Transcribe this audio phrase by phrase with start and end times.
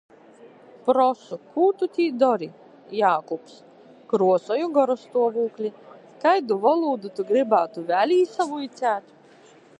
[0.85, 2.47] Prosu: "Kū tu tī dori?"
[3.01, 3.59] Jākubs:
[4.15, 5.73] "Kruosoju gorastuovūkli!"
[6.25, 9.17] Kaidu volūdu tu grybātu vēļ īsavuiceit?